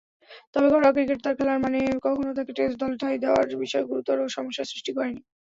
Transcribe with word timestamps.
তবে, 0.53 0.67
ঘরোয়া 0.69 0.95
ক্রিকেটে 0.95 1.23
তার 1.25 1.35
খেলার 1.37 1.59
মানে 1.65 1.77
কখনো 2.05 2.31
তাকে 2.37 2.51
টেস্ট 2.57 2.75
দলে 2.81 2.95
ঠাঁই 3.01 3.17
দেয়ার 3.23 3.59
বিষয়ে 3.63 3.87
গুরুতর 3.89 4.17
সমস্যার 4.35 4.69
সৃষ্টি 4.71 4.91
করেনি। 4.97 5.21